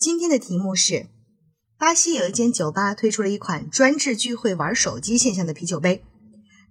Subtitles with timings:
[0.00, 1.08] 今天的题目是：
[1.76, 6.02] 巴西有一间酒吧推出了一款专治聚会玩手机现象的啤酒杯，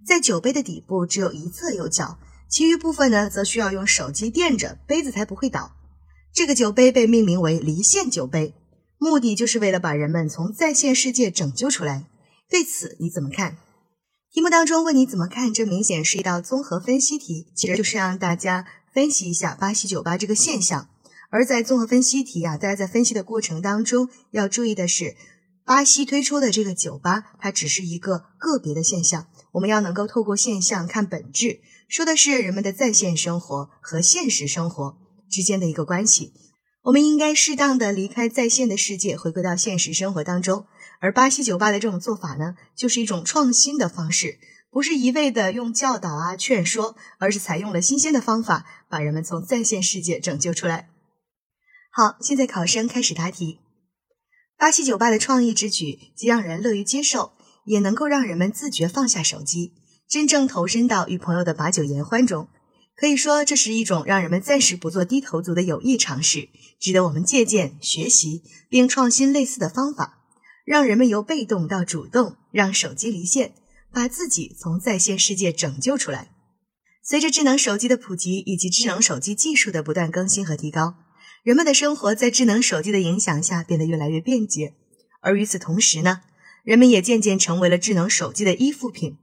[0.04, 5.76] 在酒杯的底部只有一侧有角，其余部分呢则需要用手机垫着，杯子才不会倒。
[6.34, 8.52] 这个酒杯被命名为“离线酒杯”，
[8.98, 12.06] 目的就是为了把人们从在线世界拯救出来。
[12.48, 13.58] 对此你怎么看？
[14.32, 20.88] 题目当中问你怎么看，这明显是一道综合分析题，其实就是让大家分析一下巴西酒吧这个现象。
[21.30, 25.16] 而在综合分析题啊，大家在分析的过程当中要注意的是，
[25.64, 29.28] 巴西推出的这个酒吧，它只是一个个别的现象。
[29.52, 34.98] 我们要能够透过现象看本质，说的是人们的在线生活和现实生活
[35.30, 36.32] 之间的一个关系。
[36.82, 40.66] 我们应该适当的离开在线的世界，回归到现实生活当中。
[41.00, 44.38] 而巴西酒吧的这种做法呢，就是一种创新的方式，
[44.70, 50.88] 不是一味的用教导啊劝说，而是采用了新鲜的方法，把人们从在线世界拯救出来。
[51.92, 53.58] 好，现在考生开始答题。
[54.56, 57.32] 巴西酒吧的创意之举，既让人乐于接受，
[57.64, 59.72] 也能够让人们自觉放下手机，
[60.08, 62.46] 真正投身到与朋友的把酒言欢中。
[62.94, 70.20] 可以说，这是一种让人们暂时不做低头族的有益尝试，值得我们借鉴学习，并创新类似的方法，
[70.64, 73.54] 让人们由被动到主动，让手机离线，
[73.92, 76.30] 把自己从在线世界拯救出来。
[77.02, 80.94] 随着智能手机的普及以及智能手机技术的不断更新和提高。
[81.42, 84.74] 人们的生活在智能手机的影响下变得越来越便捷，
[85.22, 86.20] 而与此同时呢，
[86.64, 89.16] 人们也渐渐成为了智能手机的依附品，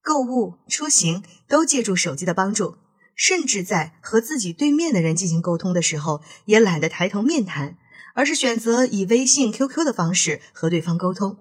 [0.00, 2.76] 购物、出行都借助手机的帮助，
[3.16, 7.76] 甚至在和自己对面的人进行沟通的时候，也懒得抬头面谈，
[8.14, 11.38] 而是选择以微信、QQ 的方式和对方沟通。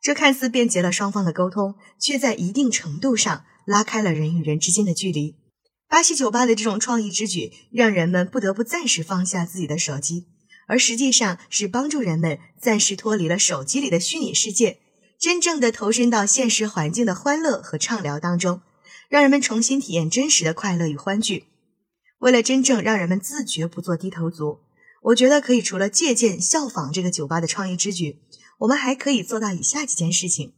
[0.00, 5.36] 这看似便捷了双方的沟通，却在一定程度上拉开了人与人之间的距离。
[5.88, 10.26] 巴西酒吧的这种创意之举，让人们不得不暂时放下自己的手机，
[10.66, 14.80] 而实际上是帮助人们暂时脱离了手机里的虚拟世界，
[15.18, 18.60] 真正的投身到现实环境的欢乐和畅聊当中，
[19.08, 21.44] 让人们重新体验真实的快乐与欢聚。
[22.18, 24.60] 为了真正让人们自觉不做低头族，
[25.04, 28.20] 我觉得可以除了借鉴效仿这个酒吧的创意之举，
[28.58, 30.52] 我们还可以做到以下几件事情：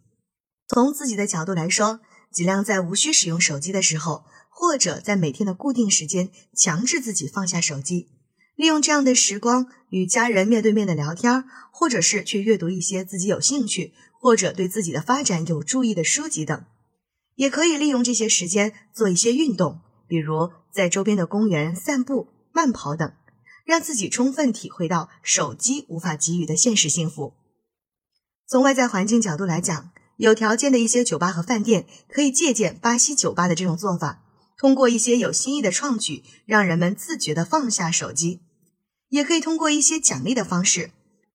[0.66, 2.00] 从自己的角度来说，
[2.32, 4.24] 尽量在无需使用手机的时候。
[4.52, 8.10] 或者在每天的固定时间强制自己放下手机，
[8.56, 16.62] 利用这样的时光与家人面对面的聊天，或者是去阅读一些自己有兴趣或者对自己的发展有助益的书籍等。
[17.36, 23.10] 也可以利用这些时间做一些运动，比如在周边的公园散步、慢跑等，
[23.64, 27.32] 让自己充分体会到手机无法给予的现实幸福。
[28.46, 34.22] 从外在环境角度来讲，有条件的一些酒吧和饭店可以借鉴巴西酒吧的这种做法。
[34.58, 38.40] 通过一些有新意的创举，让人们自觉地放下手机，
[39.08, 40.90] 也可以通过一些奖励的方式，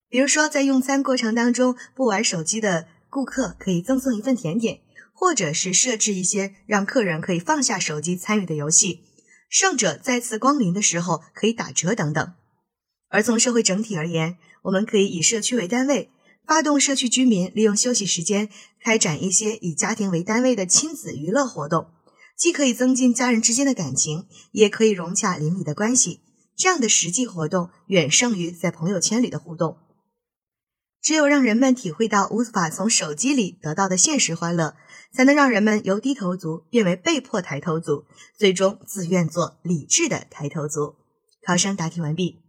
[0.08, 4.82] 比如说在用餐过程当中不玩手机的顾客可以赠送一份甜点，
[5.16, 9.02] 或者是设置一些让客人可以放下手机参与的游戏，
[9.50, 12.34] 胜者再次光临的时候可以打折等等。
[13.10, 16.12] 而从社会整体而言，我们可以以社区为单位，
[16.48, 18.50] 发动社区居民利用休息时间
[18.82, 21.88] 开展一些以家庭为单位的亲子娱乐活动。
[22.38, 26.20] 既可以增进家人之间的感情，也可以融洽邻里的关系。
[26.58, 29.78] 这样的实际活动远胜于在朋友圈里的互动。
[31.02, 34.76] 只有让人们体会到无法从手机里得到的现实欢乐，
[35.14, 38.06] 才能让人们由低头族变为被迫抬头族，
[38.38, 40.96] 最终自愿做理智的抬头族。
[41.46, 42.45] 考生答题完毕。